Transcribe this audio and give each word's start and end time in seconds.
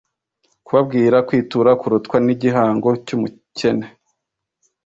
Kugabirwa 0.65 1.19
kwitura 1.27 1.71
kurutwa 1.81 2.17
n’igihango 2.25 2.89
cy’umucyene. 3.05 3.87